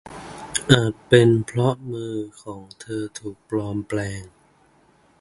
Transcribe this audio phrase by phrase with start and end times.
[0.71, 4.23] อาจเป็นเพราะมือของเธอถูกปลอมแปลง